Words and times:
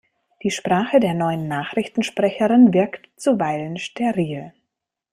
Die 0.41 0.49
Sprache 0.49 0.99
der 0.99 1.13
neuen 1.13 1.47
Nachrichtensprecherin 1.47 2.73
wirkt 2.73 3.07
zuweilen 3.17 3.77
steril. 3.77 4.51